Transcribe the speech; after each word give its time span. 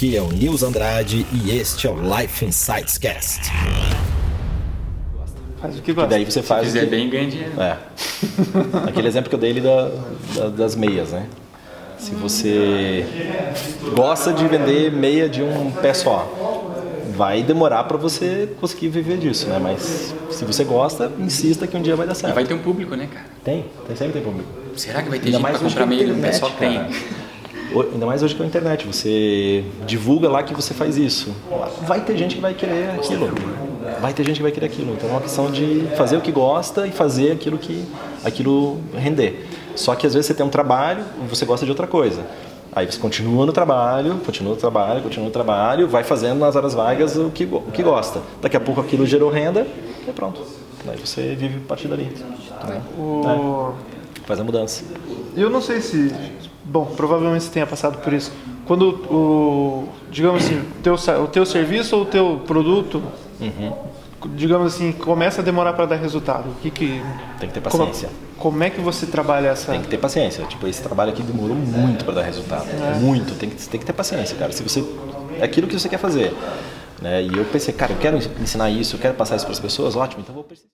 Aqui 0.00 0.16
é 0.16 0.22
o 0.22 0.28
Nils 0.32 0.62
Andrade 0.62 1.26
e 1.30 1.50
este 1.50 1.86
é 1.86 1.90
o 1.90 1.94
Life 2.16 2.42
Insights 2.42 2.96
Cast. 2.96 3.52
Faz 5.60 5.78
o 5.78 5.82
que 5.82 5.90
E 5.90 5.94
gosta. 5.94 6.08
daí 6.08 6.24
você 6.24 6.40
faz. 6.40 6.62
Se 6.62 6.68
o 6.68 6.72
fizer 6.72 6.84
que- 6.86 6.90
bem, 6.96 7.10
ganha 7.10 7.28
dinheiro. 7.28 7.52
É. 7.60 7.76
Aquele 8.88 9.08
exemplo 9.08 9.28
que 9.28 9.34
eu 9.34 9.38
dei 9.38 9.50
ele 9.50 9.60
da, 9.60 9.90
da- 10.36 10.48
das 10.48 10.74
meias, 10.74 11.10
né? 11.10 11.26
Se 11.98 12.12
você 12.12 13.04
gosta 13.94 14.32
de 14.32 14.48
vender 14.48 14.90
meia 14.90 15.28
de 15.28 15.42
um 15.42 15.70
pé 15.70 15.92
só, 15.92 16.26
vai 17.14 17.42
demorar 17.42 17.84
para 17.84 17.98
você 17.98 18.48
conseguir 18.58 18.88
viver 18.88 19.18
disso, 19.18 19.48
né? 19.48 19.58
Mas 19.62 20.14
se 20.30 20.46
você 20.46 20.64
gosta, 20.64 21.12
insista 21.18 21.66
que 21.66 21.76
um 21.76 21.82
dia 21.82 21.94
vai 21.94 22.06
dar 22.06 22.14
E 22.14 22.16
certo. 22.16 22.34
vai 22.34 22.44
ter 22.46 22.54
um 22.54 22.62
público, 22.62 22.96
né, 22.96 23.06
cara? 23.12 23.26
Tem, 23.44 23.66
tem 23.86 23.94
sempre 23.96 24.14
tem 24.14 24.22
público. 24.22 24.48
Será 24.76 25.02
que 25.02 25.10
vai 25.10 25.18
ter 25.18 25.26
Ainda 25.26 25.36
gente 25.36 25.42
mais 25.42 25.58
pra 25.58 25.66
hoje 25.66 25.74
comprar 25.74 25.86
meia 25.86 26.06
do 26.06 26.12
internet, 26.12 26.32
pessoal? 26.32 26.52
Tem. 26.58 26.88
Ainda 27.92 28.06
mais 28.06 28.22
hoje 28.22 28.34
com 28.34 28.42
a 28.42 28.46
internet, 28.46 28.86
você 28.86 29.64
divulga 29.86 30.28
lá 30.28 30.42
que 30.42 30.54
você 30.54 30.74
faz 30.74 30.96
isso. 30.96 31.34
Vai 31.86 32.00
ter 32.00 32.16
gente 32.16 32.34
que 32.36 32.40
vai 32.40 32.54
querer 32.54 32.90
aquilo. 32.90 33.30
Vai 34.00 34.12
ter 34.12 34.24
gente 34.24 34.36
que 34.36 34.42
vai 34.42 34.52
querer 34.52 34.66
aquilo. 34.66 34.92
Então 34.94 35.08
é 35.08 35.12
uma 35.12 35.20
questão 35.20 35.50
de 35.50 35.86
fazer 35.96 36.16
o 36.16 36.20
que 36.20 36.32
gosta 36.32 36.86
e 36.86 36.90
fazer 36.90 37.32
aquilo 37.32 37.58
que 37.58 37.84
aquilo 38.24 38.78
render. 38.94 39.46
Só 39.76 39.94
que 39.94 40.06
às 40.06 40.14
vezes 40.14 40.26
você 40.26 40.34
tem 40.34 40.44
um 40.44 40.50
trabalho 40.50 41.04
e 41.24 41.28
você 41.28 41.44
gosta 41.44 41.64
de 41.64 41.70
outra 41.70 41.86
coisa. 41.86 42.22
Aí 42.72 42.86
você 42.90 42.98
continua 42.98 43.44
no 43.46 43.52
trabalho, 43.52 44.14
continua 44.24 44.54
no 44.54 44.58
trabalho, 44.60 45.02
continua 45.02 45.26
no 45.26 45.32
trabalho, 45.32 45.88
vai 45.88 46.04
fazendo 46.04 46.38
nas 46.38 46.54
horas 46.54 46.72
vagas 46.72 47.16
o 47.16 47.30
que, 47.30 47.44
o 47.44 47.62
que 47.72 47.82
gosta. 47.82 48.20
Daqui 48.40 48.56
a 48.56 48.60
pouco 48.60 48.80
aquilo 48.80 49.04
gerou 49.06 49.28
renda 49.30 49.66
e 50.06 50.12
pronto. 50.12 50.40
Daí 50.84 50.96
você 50.98 51.34
vive 51.34 51.56
a 51.64 51.68
partir 51.68 51.88
dali. 51.88 52.08
né? 52.68 52.80
O- 52.98 53.72
Faz 54.30 54.38
a 54.38 54.44
mudança. 54.44 54.84
Eu 55.36 55.50
não 55.50 55.60
sei 55.60 55.80
se. 55.80 56.14
Bom, 56.64 56.84
provavelmente 56.96 57.42
você 57.42 57.50
tenha 57.50 57.66
passado 57.66 57.98
por 57.98 58.12
isso. 58.12 58.30
Quando 58.64 58.90
o. 59.12 59.88
Digamos 60.08 60.44
assim, 60.44 60.60
o 60.60 60.82
teu, 60.84 60.94
o 60.94 61.26
teu 61.26 61.44
serviço 61.44 61.96
ou 61.96 62.02
o 62.02 62.04
teu 62.06 62.40
produto, 62.46 63.02
Uhum. 63.40 63.72
digamos 64.36 64.72
assim, 64.74 64.92
começa 64.92 65.40
a 65.40 65.44
demorar 65.44 65.72
para 65.72 65.86
dar 65.86 65.96
resultado. 65.96 66.48
O 66.50 66.54
que 66.62 66.70
que. 66.70 67.02
Tem 67.40 67.48
que 67.48 67.54
ter 67.54 67.60
Como, 67.60 67.86
paciência. 67.86 68.08
como 68.38 68.62
é 68.62 68.70
que 68.70 68.80
você 68.80 69.04
trabalha 69.04 69.48
essa. 69.48 69.72
Tem 69.72 69.80
que 69.82 69.88
ter 69.88 69.98
paciência. 69.98 70.44
Tipo, 70.44 70.68
esse 70.68 70.80
trabalho 70.80 71.10
aqui 71.10 71.24
demorou 71.24 71.56
muito 71.56 72.04
para 72.04 72.14
dar 72.14 72.22
resultado. 72.22 72.66
Muito. 73.00 73.34
Tem 73.34 73.50
que, 73.50 73.56
tem 73.68 73.80
que 73.80 73.86
ter 73.86 73.92
paciência, 73.92 74.36
cara. 74.36 74.52
Se 74.52 74.62
você 74.62 74.84
é 75.40 75.44
aquilo 75.44 75.66
que 75.66 75.76
você 75.76 75.88
quer 75.88 75.98
fazer, 75.98 76.32
né? 77.02 77.20
E 77.20 77.36
eu 77.36 77.44
pensei, 77.46 77.74
cara, 77.74 77.92
eu 77.94 77.98
quero 77.98 78.16
ensinar 78.40 78.70
isso, 78.70 78.94
eu 78.94 79.00
quero 79.00 79.14
passar 79.14 79.34
isso 79.34 79.44
para 79.44 79.54
as 79.54 79.58
pessoas, 79.60 79.96
ótimo. 79.96 80.20
Então 80.22 80.32
vou 80.34 80.44
persistir. 80.44 80.68